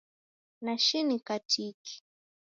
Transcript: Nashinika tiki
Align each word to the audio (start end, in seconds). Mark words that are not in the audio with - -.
Nashinika 0.63 1.35
tiki 1.49 1.93